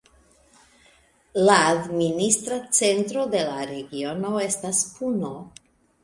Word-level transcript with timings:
La 1.49 1.57
administra 1.73 2.57
centro 2.77 3.25
de 3.35 3.41
la 3.49 3.59
regiono 3.73 4.31
estas 4.47 4.81
Puno. 4.95 5.31